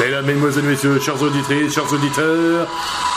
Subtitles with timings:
[0.00, 2.66] Mesdames, Mesdemoiselles, Messieurs, chers auditrices, chers auditeurs,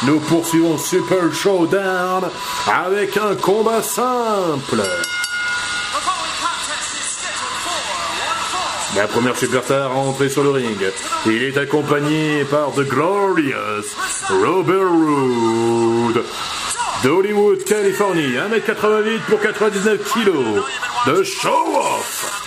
[0.04, 2.30] nous poursuivons Super Showdown
[2.68, 4.84] avec un combat simple.
[8.96, 10.78] La première superstar à entrer sur le ring.
[11.26, 13.86] Il est accompagné par The Glorious
[14.30, 16.24] Robert Roode
[17.04, 22.44] d'Hollywood, Californie, 1m88 pour 99 kg, de Show Off,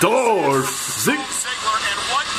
[0.00, 1.33] Dolph Ziggler.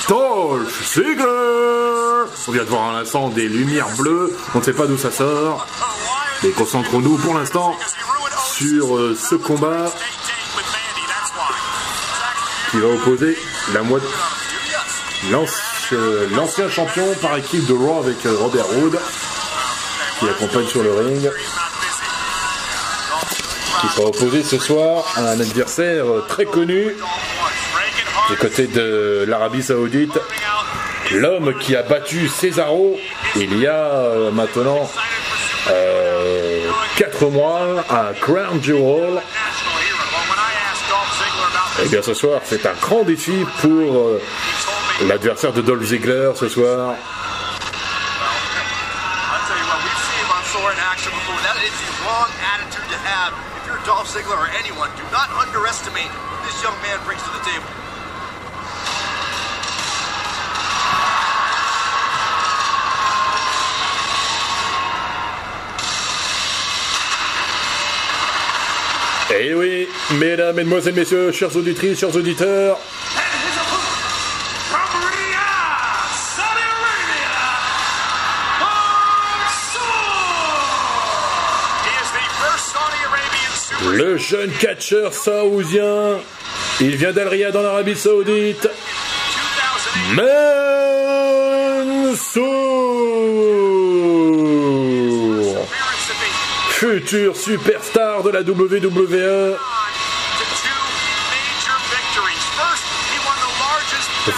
[0.08, 4.86] Dolph Ziggler On vient de voir un instant des lumières bleues, on ne sait pas
[4.88, 5.68] d'où ça sort.
[6.44, 7.76] Mais concentrons-nous pour l'instant
[8.54, 9.92] sur euh, ce combat
[12.72, 13.38] qui va opposer
[13.74, 14.10] la moitié
[15.32, 19.00] l'ancien champion par équipe de Raw avec euh, Robert Roode
[20.20, 21.32] qui accompagne sur le ring
[23.82, 26.96] qui sera opposé ce soir à un adversaire euh, très connu
[28.30, 30.18] du côté de l'Arabie Saoudite,
[31.12, 32.98] l'homme qui a battu Cesaro
[33.36, 34.90] il y a euh, maintenant
[36.98, 39.22] 4 euh, mois à Crown Jewel.
[41.78, 44.22] Et eh bien ce soir, c'est un grand défi pour euh,
[45.08, 46.96] l'adversaire de Dolph Ziggler ce soir.
[53.86, 57.85] Dolph Ziggler or anyone, do not underestimate what this young man brings to the table.
[69.34, 69.88] Eh oui,
[70.20, 72.78] mesdames, mesdemoiselles, messieurs, chers auditrices, chers auditeurs.
[83.92, 86.20] Le jeune catcheur saoudien,
[86.80, 88.68] il vient d'Al dans l'Arabie Saoudite.
[90.14, 90.36] Mansour
[96.70, 97.85] Futur superstar
[98.26, 99.56] de la WWE.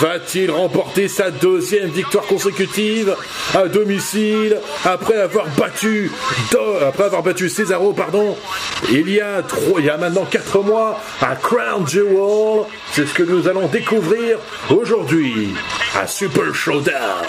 [0.02, 3.16] Va-t-il remporter sa deuxième victoire consécutive
[3.56, 6.12] à domicile après avoir battu
[6.86, 8.36] après avoir battu Cesaro pardon
[8.92, 12.66] il y a trois, il y a maintenant quatre mois à Crown Jewel?
[12.92, 14.40] C'est ce que nous allons découvrir
[14.70, 15.54] aujourd'hui
[15.96, 17.26] à Super Showdown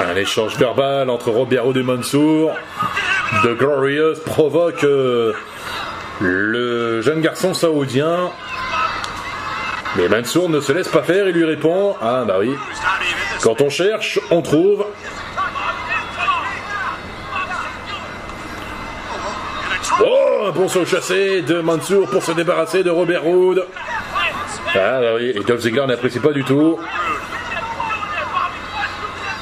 [0.00, 2.52] Un échange verbal entre Robert et Mansour.
[3.42, 5.32] The Glorious provoque euh,
[6.20, 8.30] le jeune garçon saoudien
[9.96, 12.56] mais Mansour ne se laisse pas faire et lui répond Ah bah oui,
[13.42, 14.86] quand on cherche, on trouve.
[20.00, 23.66] Oh, un bon saut chassé de Mansour pour se débarrasser de Robert Roode.
[24.74, 26.78] Ah bah oui, et Dolph Ziggler n'apprécie pas du tout.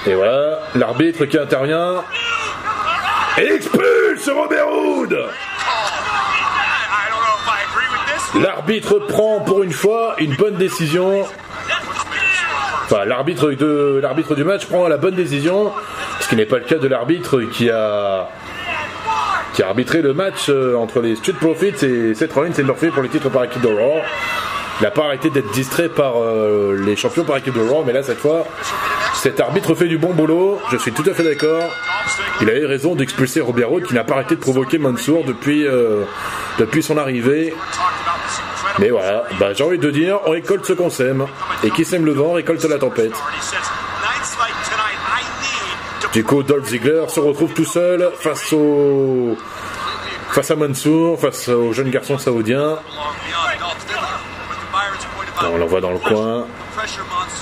[0.07, 2.03] Et voilà, l'arbitre qui intervient.
[3.37, 5.19] Expulse Robert Roode
[8.43, 11.25] L'arbitre prend pour une fois une bonne décision.
[12.85, 13.53] Enfin, l'arbitre
[14.35, 15.73] du match prend la bonne décision,
[16.21, 18.29] ce qui n'est pas le cas de l'arbitre qui a
[19.53, 22.89] qui a arbitré le match euh, entre les Street Profits et Seth Rollins et Murphy
[22.89, 24.01] pour les titres par équipe Raw.
[24.81, 27.93] Il n'a pas arrêté d'être distrait par euh, les champions par équipe de Raw, mais
[27.93, 28.47] là cette fois,
[29.15, 30.59] cet arbitre fait du bon boulot.
[30.73, 31.71] Je suis tout à fait d'accord.
[32.41, 36.05] Il avait raison d'expulser Robert Roode qui n'a pas arrêté de provoquer Mansour depuis euh,
[36.59, 37.55] depuis son arrivée.
[38.79, 41.27] Mais voilà, bah, j'ai envie de dire, on récolte ce qu'on sème.
[41.63, 43.13] Et qui sème le vent récolte la tempête.
[46.15, 49.37] Du coup, Dolph Ziggler se retrouve tout seul face au
[50.31, 52.79] face à Mansour, face au jeune garçon saoudien.
[55.49, 56.47] On l'envoie dans le coin.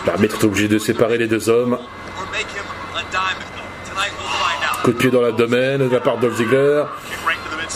[0.07, 1.79] L'arbitre est obligé de séparer les deux hommes.
[4.83, 6.85] Coup de pied dans l'abdomen de la part de Dolph Ziggler.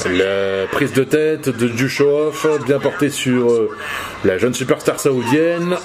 [0.06, 3.70] La prise de tête de du show-off, bien portée sur euh,
[4.24, 5.76] la jeune superstar saoudienne.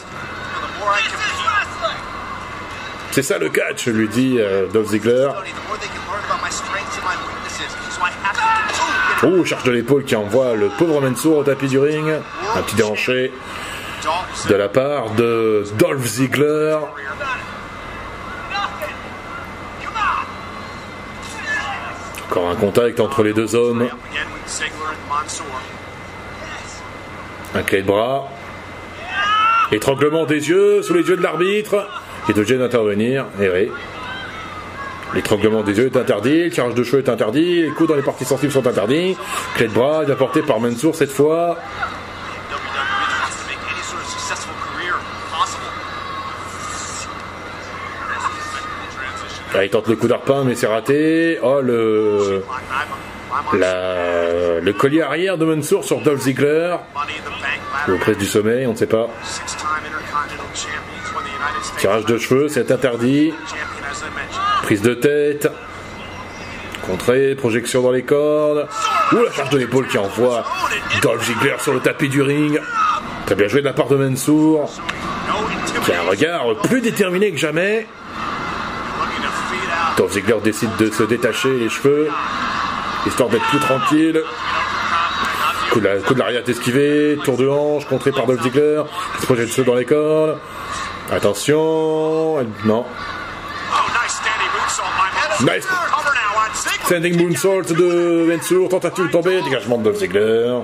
[3.11, 5.29] C'est ça le catch, lui dit euh, Dolph Ziggler.
[9.23, 12.07] Oh, charge de l'épaule qui envoie le pauvre Mansour au tapis du ring.
[12.55, 13.33] Un petit déhanché
[14.45, 16.77] de la part de Dolph Ziggler.
[22.29, 23.87] Encore un contact entre les deux hommes.
[27.55, 28.27] Un clé de bras.
[29.71, 31.87] Étranglement des yeux sous les yeux de l'arbitre.
[32.25, 33.25] Qui est obligé d'intervenir.
[33.39, 33.71] Et eh oui.
[35.15, 38.01] L'étranglement des yeux est interdit, le tirage de cheveux est interdit, les coups dans les
[38.01, 39.15] parties sensibles sont interdits.
[39.55, 41.57] Clé de bras est apporté par Mansour cette fois.
[49.63, 51.39] Il tente le coup d'arpin, mais c'est raté.
[51.41, 52.43] Oh, le,
[53.53, 56.75] le collier arrière de Mansour sur Dolph Ziggler.
[57.87, 59.07] Le presse du sommeil, on ne sait pas.
[61.77, 63.33] Tirage de cheveux, c'est interdit.
[64.63, 65.49] Prise de tête.
[66.85, 68.67] Contrée, projection dans les cordes.
[69.11, 70.45] Ouh, la charge de l'épaule qui envoie
[71.01, 72.59] Dolph Ziggler sur le tapis du ring.
[73.25, 74.71] Très bien joué de la part de Mansour.
[75.85, 77.87] Qui a un regard plus déterminé que jamais.
[79.97, 82.07] Dolph Ziggler décide de se détacher les cheveux,
[83.07, 84.21] histoire d'être plus tranquille.
[85.71, 88.83] Coup de, coup de l'arrière esquivé, tour de hanche, contré par Dolph Ziggler,
[89.15, 90.37] qui se projette dans les cordes.
[91.11, 92.85] Attention, non.
[95.41, 95.67] Nice.
[96.85, 100.59] Standing moonsault de Mansour, tentative de tomber, dégagement de Dolph Ziggler.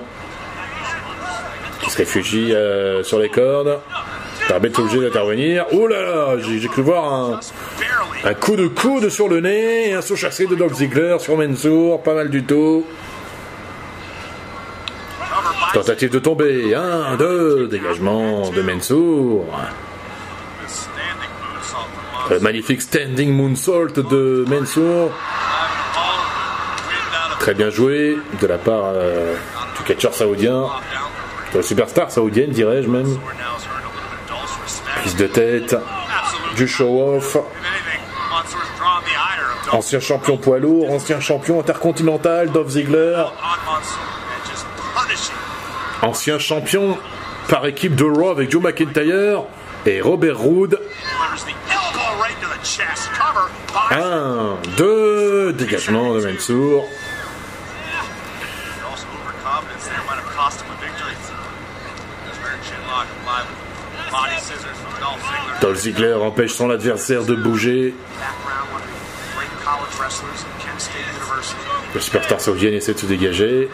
[1.82, 3.80] Qui se réfugie euh, sur les cordes.
[4.54, 5.66] L'arbitre est obligé d'intervenir.
[5.72, 7.40] Oh là là, j'ai cru voir
[8.24, 11.36] un, coup de coude sur le nez et un saut chassé de Dolph Ziggler sur
[11.36, 12.86] Mansour, pas mal du tout.
[15.74, 19.48] Tentative de tomber, un, deux, dégagement de Mansour.
[22.40, 25.10] magnifique standing moonsault de Mansour.
[27.40, 29.34] Très bien joué de la part euh,
[29.78, 30.68] du catcheur saoudien,
[31.64, 33.18] superstar saoudienne dirais-je même.
[35.04, 35.76] Prise de tête,
[36.56, 37.36] du show-off.
[39.74, 43.22] Ancien champion poids lourd, ancien champion intercontinental, Dolph Ziggler.
[46.02, 46.98] Ancien champion
[47.50, 49.44] par équipe de Raw avec Joe McIntyre
[49.86, 50.80] et Robert Roode.
[53.92, 56.88] Un, deux, dégagement de Mansour.
[65.64, 67.96] Dolph Ziggler empêche son adversaire de bouger.
[71.96, 73.70] Le superstar saoudien essaie de se dégager,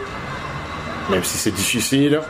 [1.09, 2.21] même si c'est difficile.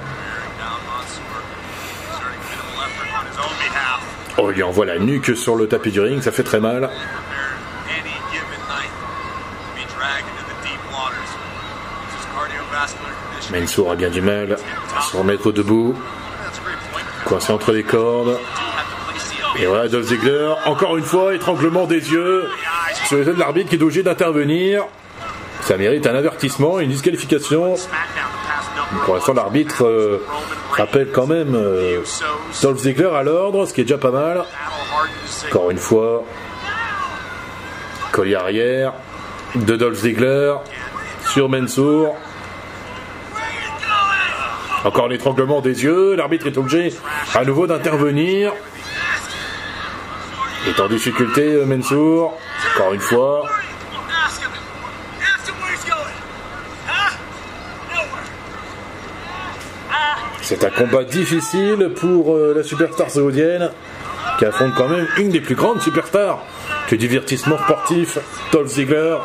[4.38, 6.90] Oh, il envoie la nuque sur le tapis du ring, ça fait très mal.
[13.52, 14.58] Mansour a bien du mal
[14.98, 16.00] à se remettre debout.
[17.26, 18.40] Coincé entre les cordes.
[19.62, 22.46] Et voilà, Dolph Ziggler, encore une fois, étranglement des yeux
[23.06, 24.86] sur les yeux de l'arbitre qui est obligé d'intervenir.
[25.62, 27.76] Ça mérite un avertissement, une disqualification.
[29.04, 30.26] Pour l'instant, l'arbitre euh,
[30.72, 32.00] rappelle quand même euh,
[32.62, 34.46] Dolph Ziggler à l'ordre, ce qui est déjà pas mal.
[35.50, 36.24] Encore une fois,
[38.14, 38.94] collier arrière
[39.56, 40.54] de Dolph Ziggler
[41.34, 42.16] sur Mansour.
[44.86, 46.94] Encore l'étranglement des yeux, l'arbitre est obligé
[47.36, 48.54] à nouveau d'intervenir.
[50.70, 52.38] Est en difficulté euh, Mansour,
[52.76, 53.44] encore une fois.
[60.44, 63.72] C'est un combat difficile pour euh, la superstar saoudienne
[64.38, 66.44] qui affronte quand même une des plus grandes superstars
[66.88, 68.20] du divertissement sportif,
[68.52, 69.18] Dolph Ziggler.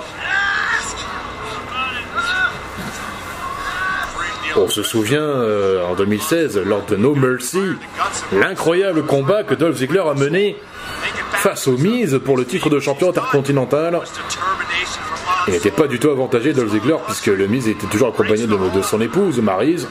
[4.56, 7.76] On se souvient euh, en 2016, lors de No Mercy,
[8.32, 10.56] l'incroyable combat que Dolph Ziggler a mené
[11.44, 14.00] face aux Miz pour le titre de champion intercontinental.
[15.46, 18.82] Il n'était pas du tout avantagé Dolph Ziggler puisque le Miz était toujours accompagné de,
[18.82, 19.86] son épouse Maryse.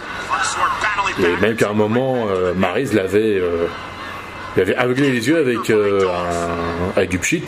[1.20, 3.68] Et même qu'à un moment, euh, Maryse l'avait euh,
[4.78, 5.72] aveuglé les yeux avec,
[6.96, 7.46] avec du pchit.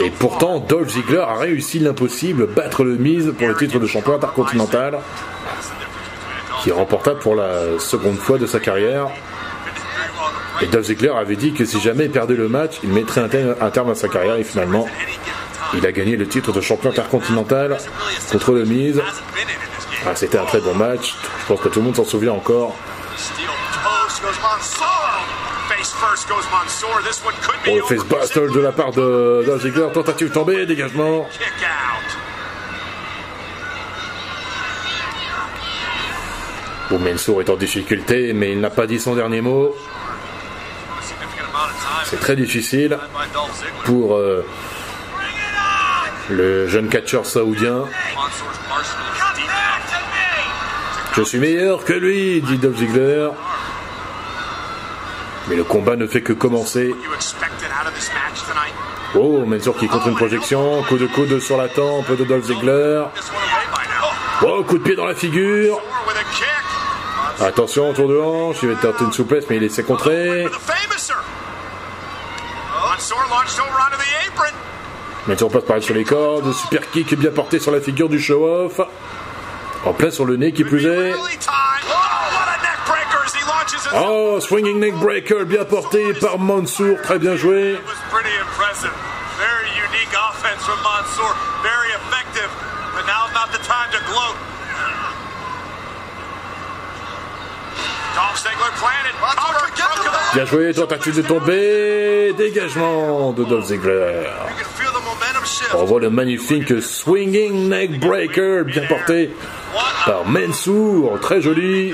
[0.00, 4.14] Et pourtant, Dolph Ziggler a réussi l'impossible, battre le Miz pour le titre de champion
[4.14, 4.98] intercontinental,
[6.62, 9.10] qui remporta pour la seconde fois de sa carrière.
[10.60, 13.70] Et Dolph Ziggler avait dit que si jamais il perdait le match, il mettrait un
[13.70, 14.36] terme, à sa carrière.
[14.36, 14.86] Et finalement,
[15.74, 17.76] il a gagné le titre de champion intercontinental
[18.30, 19.00] contre le Miz.
[20.06, 21.16] Ah, c'était un très bon match.
[21.40, 22.76] Je pense que tout le monde s'en souvient encore.
[27.66, 31.26] Oh, face battle de la part de, de Ziggler, tentative tombée, dégagement.
[36.90, 39.74] Bon, Mansour est en difficulté, mais il n'a pas dit son dernier mot.
[42.04, 42.98] C'est très difficile
[43.84, 44.44] pour euh,
[46.30, 47.84] le jeune catcheur saoudien.
[51.16, 53.28] Je suis meilleur que lui, dit Dolph Ziggler.
[55.48, 56.94] Mais le combat ne fait que commencer.
[59.14, 60.82] Oh, Mansour qui contre une projection.
[60.84, 63.04] Coup de coude sur la tempe de Dolph Ziggler.
[64.42, 65.80] Oh, coup de pied dans la figure.
[67.40, 68.56] Attention, tour de hanche.
[68.62, 70.46] Il va tenter une souplesse, mais il essaie contrer.
[75.26, 76.52] Mansour passe par sur les cordes.
[76.52, 78.80] Super kick bien porté sur la figure du show-off.
[79.84, 81.12] En plein sur le nez qui plus est.
[83.96, 87.78] Oh, swinging neck breaker bien porté par Mansour, très bien joué.
[100.34, 104.26] Bien joué, tentative de tomber, dégagement de Dolph Ziggler.
[105.72, 109.30] On voit le magnifique swinging neck breaker bien porté
[110.06, 111.92] par Mansour, très joli.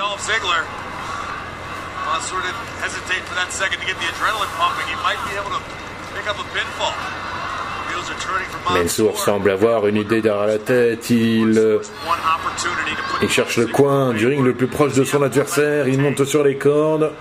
[8.71, 11.11] Mansour semble avoir une idée derrière la tête.
[11.11, 11.79] Il, euh,
[13.23, 15.89] il cherche le coin du ring le plus proche de son adversaire.
[15.89, 17.13] Il monte sur les cordes.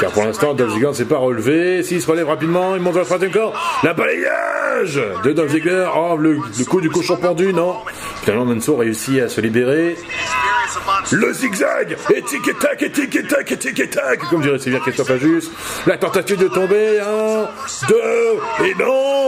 [0.00, 1.82] Car pour l'instant, Dolph ne s'est pas relevé.
[1.82, 3.54] S'il se relève rapidement, il monte sur la troisième corde.
[3.82, 5.52] La balayage de Dolph.
[5.96, 7.76] Oh, le, le coup du cochon pendu, non.
[8.22, 9.96] Finalement, Mansour réussit à se libérer.
[11.12, 14.40] Le zigzag Et tic et tac et tic et tac et tic et tac Comme
[14.42, 15.44] dirait Sylvia Christophe Ajus.
[15.86, 17.00] La tentative de tomber.
[17.00, 17.48] Un,
[17.88, 19.23] deux, et non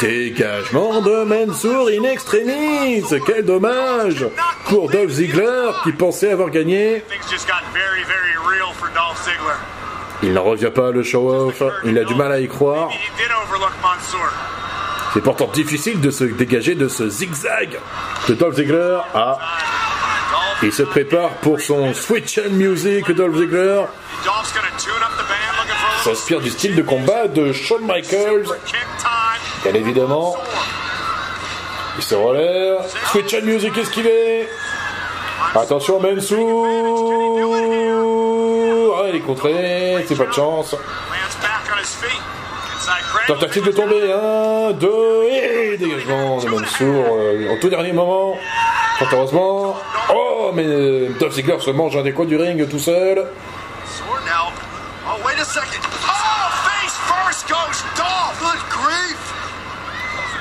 [0.00, 4.24] Dégagement de Mansour in extremis Quel dommage
[4.66, 7.02] pour Dolph Ziggler qui pensait avoir gagné.
[10.22, 12.90] Il n'en revient pas le show-off, il a du mal à y croire.
[15.12, 17.78] C'est pourtant difficile de se dégager de ce zigzag
[18.28, 18.98] de Dolph Ziggler.
[19.14, 19.38] Ah,
[20.62, 23.10] il se prépare pour son Switch and Music.
[23.10, 23.82] Dolph Ziggler
[26.04, 28.46] s'inspire du style de combat de Shawn Michaels.
[29.62, 30.36] Bien évidemment.
[31.96, 32.78] Il se relève.
[33.10, 34.48] Switch and Music esquivé.
[35.54, 36.66] Attention, Mansour.
[38.96, 40.04] Ah, il est contré.
[40.06, 40.76] C'est pas de chance.
[43.26, 44.88] Tentative de tomber, 1, 2,
[45.30, 48.36] et dégagement de Mansour euh, au tout dernier moment.
[49.12, 49.76] heureusement.
[50.14, 53.26] Oh, mais Dolph Ziggler se mange un des coins du ring tout seul.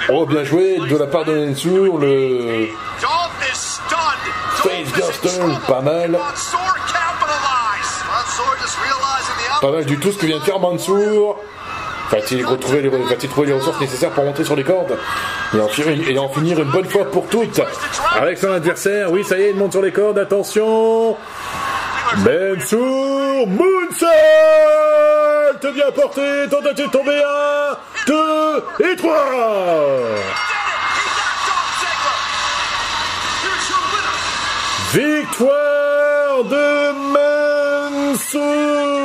[0.10, 2.68] Oh, bien joué de la part de Mansour, le
[4.56, 6.18] Face pas mal.
[9.62, 11.40] Pas mal du tout ce que vient de faire Mansour.
[12.10, 14.98] Va-t-il retrouver les, trouver les ressources nécessaires pour monter sur les cordes
[15.54, 17.60] et en, finir, et en finir une bonne fois pour toutes?
[18.16, 20.18] Avec son adversaire Oui, ça y est, il monte sur les cordes.
[20.18, 21.18] Attention
[22.20, 24.08] Bensour Moonsault
[25.74, 28.14] bien porté, tentative tomber 1, 2
[28.90, 29.14] et 3
[34.94, 36.92] Victoire de
[38.14, 38.97] Mansour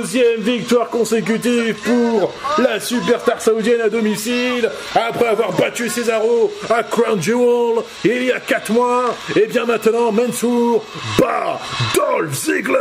[0.00, 7.20] Deuxième victoire consécutive pour la superstar saoudienne à domicile, après avoir battu Cesaro à Crown
[7.22, 9.16] Jewel il y a 4 mois.
[9.34, 10.84] Et bien maintenant, Mansour
[11.18, 11.58] bat
[11.94, 12.74] Dolph Ziggler.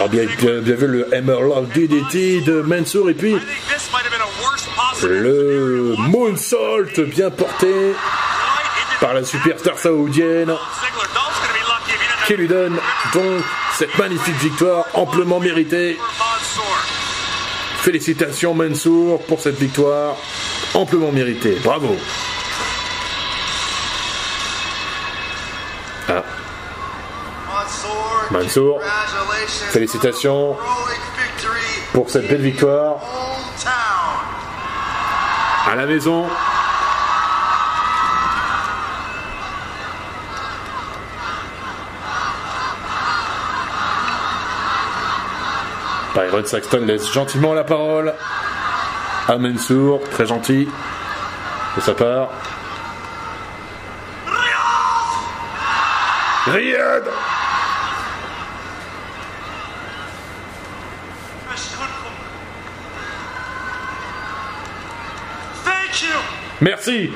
[0.00, 3.36] Ah bien, bien, bien vu le Hammerlock DDT de Mansour et puis
[5.02, 7.94] le Moonsault bien porté
[9.00, 10.54] par la superstar saoudienne
[12.26, 12.78] qui lui donne
[13.12, 13.42] donc
[13.74, 15.98] cette magnifique victoire amplement méritée.
[17.78, 20.16] Félicitations Mansour pour cette victoire
[20.72, 21.58] amplement méritée.
[21.62, 21.96] Bravo.
[26.08, 26.22] Ah.
[28.30, 28.80] Mansour,
[29.70, 30.56] félicitations
[31.92, 32.96] pour cette belle victoire.
[35.66, 36.26] À la maison,
[46.14, 48.14] Byron Saxton laisse gentiment la parole
[49.26, 50.68] à Mansour, très gentil
[51.76, 52.28] de sa part.
[56.46, 57.04] Riyad.
[66.60, 67.10] Merci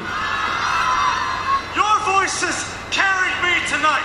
[1.76, 4.04] Your voices carried me tonight.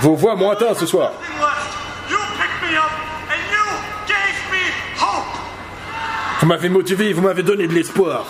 [0.00, 1.12] Vos voix m'ont atteint ce soir.
[2.70, 2.90] Me up
[3.30, 3.64] and you
[4.06, 4.64] gave me
[4.98, 5.26] hope.
[6.40, 8.26] Vous m'avez motivé, vous m'avez donné de l'espoir.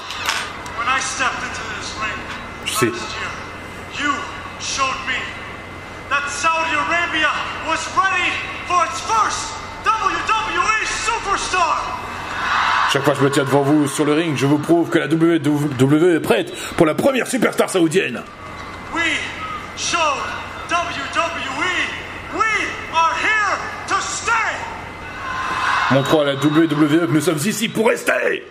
[0.79, 2.19] When I stepped into this ring
[2.65, 2.87] Je sais.
[2.87, 4.13] last year, you
[4.61, 5.19] showed me
[6.11, 7.31] that Saudi Arabia
[7.69, 8.31] was ready
[8.67, 11.83] for its first WWE superstar.
[12.93, 14.99] Chaque fois que je me tiens devant vous sur le ring, je vous prouve que
[14.99, 18.23] la WWE est prête pour la première superstar saoudienne.
[25.93, 28.45] Montrons à la WWE que nous sommes ici pour rester.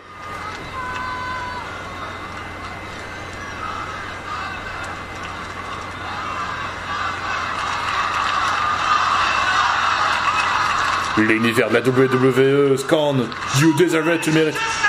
[11.17, 13.27] L'univers de la WWE scande
[13.59, 14.84] You deserve it, tu mérites.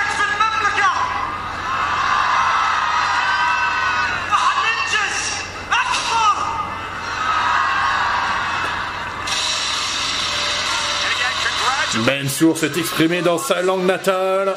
[12.05, 14.55] Mansour s'est exprimé dans sa langue natale.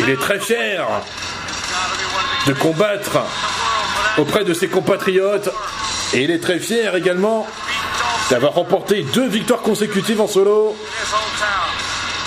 [0.00, 0.86] Il est très fier
[2.46, 3.18] de combattre
[4.18, 5.50] auprès de ses compatriotes.
[6.12, 7.46] Et il est très fier également
[8.30, 10.76] d'avoir remporté deux victoires consécutives en solo.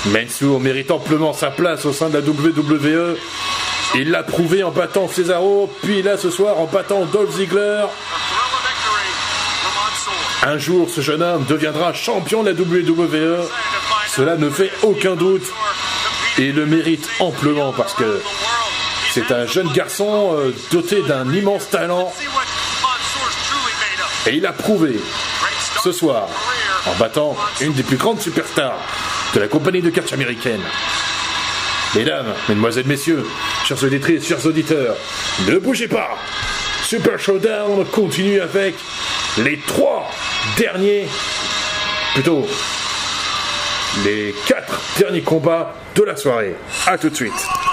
[0.08, 3.17] Mansour mérite amplement sa place au sein de la WWE.
[3.96, 7.86] Il l'a prouvé en battant Cesaro, puis là ce soir en battant Dolph Ziggler.
[10.48, 13.46] Un jour, ce jeune homme deviendra champion de la WWE.
[14.16, 15.44] Cela ne fait aucun doute.
[16.38, 18.22] Et le mérite amplement parce que
[19.12, 22.14] c'est un jeune garçon euh, doté d'un immense talent.
[24.25, 24.98] Et il a prouvé
[25.83, 26.29] ce soir
[26.86, 28.79] en battant une des plus grandes superstars
[29.36, 30.62] de la compagnie de catch américaine.
[31.94, 33.27] Mesdames, mesdemoiselles, messieurs,
[33.66, 34.96] chers auditrices, chers auditeurs,
[35.46, 36.18] ne bougez pas
[36.83, 38.75] Super Showdown continue avec
[39.40, 40.10] les trois
[40.55, 41.07] derniers,
[42.14, 42.48] plutôt
[44.05, 46.55] les quatre derniers combats de la soirée.
[46.86, 47.57] A tout de suite.